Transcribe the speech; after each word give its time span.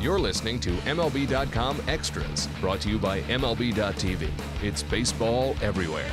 You're 0.00 0.20
listening 0.20 0.60
to 0.60 0.70
MLB.com 0.70 1.82
Extras, 1.88 2.46
brought 2.60 2.80
to 2.82 2.88
you 2.88 2.98
by 2.98 3.20
MLB.tv. 3.22 4.30
It's 4.62 4.80
baseball 4.84 5.56
everywhere. 5.60 6.12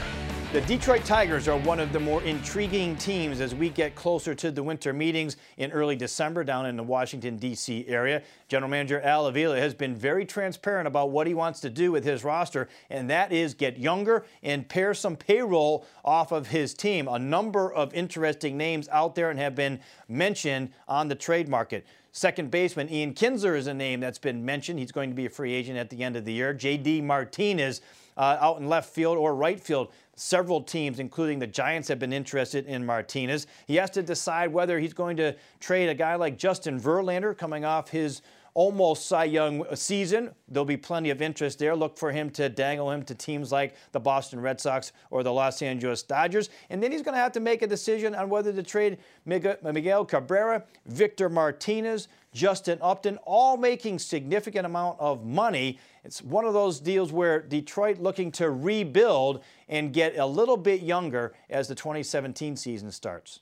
The 0.52 0.62
Detroit 0.62 1.04
Tigers 1.04 1.50
are 1.50 1.58
one 1.58 1.82
of 1.82 1.92
the 1.92 2.00
more 2.00 2.22
intriguing 2.24 2.96
teams 2.96 3.42
as 3.42 3.54
we 3.54 3.68
get 3.70 3.94
closer 3.94 4.34
to 4.36 4.52
the 4.52 4.64
winter 4.64 4.94
meetings 4.94 5.36
in 5.58 5.72
early 5.72 5.98
December 5.98 6.46
down 6.46 6.66
in 6.66 6.78
the 6.78 6.84
Washington, 6.84 7.36
D.C. 7.36 7.86
area. 7.88 8.22
General 8.48 8.70
Manager 8.70 9.02
Al 9.02 9.26
Avila 9.26 9.60
has 9.60 9.74
been 9.74 9.96
very 9.96 10.24
transparent 10.24 10.88
about 10.88 11.10
what 11.10 11.28
he 11.28 11.34
wants 11.34 11.60
to 11.62 11.70
do 11.70 11.92
with 11.92 12.06
his 12.06 12.24
roster, 12.24 12.70
and 12.90 13.10
that 13.10 13.34
is 13.34 13.54
get 13.54 13.78
younger 13.78 14.24
and 14.44 14.70
pare 14.70 14.94
some 14.94 15.18
payroll 15.18 15.86
off 16.06 16.32
of 16.32 16.48
his 16.48 16.74
team. 16.74 17.10
A 17.10 17.20
number 17.20 17.74
of 17.74 17.94
interesting 17.94 18.56
names 18.56 18.88
out 18.90 19.16
there 19.16 19.32
and 19.32 19.40
have 19.40 19.56
been 19.56 19.80
mentioned 20.08 20.72
on 20.88 21.10
the 21.10 21.16
trade 21.16 21.50
market. 21.50 21.86
Second 22.14 22.50
baseman 22.50 22.90
Ian 22.90 23.14
Kinsler 23.14 23.58
is 23.58 23.68
a 23.68 23.74
name 23.74 24.00
that's 24.00 24.20
been 24.20 24.46
mentioned. 24.46 24.80
He's 24.80 24.94
going 24.94 25.10
to 25.10 25.16
be 25.16 25.26
a 25.26 25.30
free 25.30 25.54
agent 25.54 25.78
at 25.78 25.90
the 25.90 26.02
end 26.02 26.16
of 26.16 26.24
the 26.24 26.32
year. 26.32 26.54
J.D. 26.54 27.02
Martinez 27.02 27.82
uh, 28.18 28.38
out 28.40 28.60
in 28.60 28.70
left 28.70 28.94
field 28.94 29.18
or 29.18 29.36
right 29.36 29.60
field. 29.60 29.92
Several 30.16 30.62
teams, 30.62 31.00
including 31.00 31.40
the 31.40 31.48
Giants, 31.48 31.88
have 31.90 32.00
been 32.00 32.14
interested 32.14 32.66
in 32.68 32.86
Martinez. 32.86 33.48
He 33.68 33.76
has 33.76 33.90
to 33.92 34.02
decide 34.02 34.54
whether 34.54 34.80
he's 34.80 34.94
going 34.94 35.18
to 35.18 35.36
trade 35.60 35.90
a 35.90 35.94
guy 35.94 36.16
like 36.16 36.38
Justin 36.38 36.80
Verlander 36.80 37.38
coming 37.38 37.66
off 37.66 37.90
his 37.90 38.22
almost 38.56 39.08
Cy 39.08 39.26
Young 39.26 39.64
season. 39.76 40.34
There'll 40.48 40.66
be 40.66 40.78
plenty 40.78 41.12
of 41.12 41.22
interest 41.22 41.60
there. 41.60 41.76
Look 41.76 41.98
for 41.98 42.12
him 42.12 42.32
to 42.32 42.50
dangle 42.50 42.90
him 42.90 43.04
to 43.04 43.14
teams 43.14 43.52
like 43.52 43.76
the 43.92 44.00
Boston 44.00 44.40
Red 44.40 44.60
Sox 44.60 44.94
or 45.12 45.22
the 45.22 45.32
Los 45.32 45.62
Angeles 45.62 46.02
Dodgers. 46.02 46.50
And 46.70 46.82
then 46.82 46.92
he's 46.92 47.04
going 47.04 47.14
to 47.14 47.20
have 47.20 47.34
to 47.34 47.40
make 47.40 47.62
a 47.62 47.68
decision 47.68 48.16
on 48.16 48.30
whether 48.30 48.52
to 48.52 48.64
trade 48.64 48.98
Miguel 49.26 50.06
Cabrera, 50.06 50.64
Victor 50.88 51.30
Martinez, 51.30 52.08
Justin 52.34 52.80
Upton, 52.82 53.18
all 53.26 53.58
making 53.58 54.00
significant 54.00 54.66
amount 54.66 55.00
of 55.00 55.26
money. 55.26 55.78
It's 56.04 56.22
one 56.22 56.46
of 56.46 56.54
those 56.54 56.80
deals 56.80 57.12
where 57.12 57.42
Detroit 57.42 58.00
looking 58.00 58.32
to 58.34 58.50
rebuild 58.50 59.44
and 59.68 59.94
get 59.94 60.18
a 60.18 60.26
little 60.26 60.58
bit 60.58 60.82
younger 60.82 61.34
as 61.50 61.68
the 61.68 61.76
2017 61.76 62.56
season 62.56 62.92
starts. 62.92 63.42